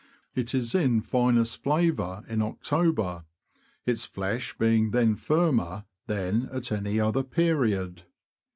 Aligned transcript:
It 0.33 0.55
is 0.55 0.73
in 0.73 1.01
finest 1.01 1.61
flavour 1.61 2.23
in 2.27 2.41
October, 2.41 3.23
its 3.85 4.03
flesh 4.03 4.57
being 4.57 4.89
then 4.89 5.15
firmer 5.15 5.85
than 6.07 6.49
at 6.51 6.71
any 6.71 6.99
other 6.99 7.21
period. 7.21 8.01